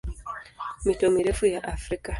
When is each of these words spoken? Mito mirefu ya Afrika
Mito 0.85 1.09
mirefu 1.11 1.45
ya 1.45 1.63
Afrika 1.63 2.09